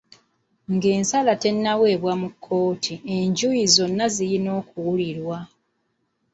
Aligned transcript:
Ng'ensala 0.73 1.31
tennaweebwa 1.41 2.13
mu 2.21 2.29
kkooti, 2.33 2.93
enjuyi 3.17 3.63
zonna 3.75 4.05
zirina 4.15 4.49
okuwulirwa. 4.61 5.37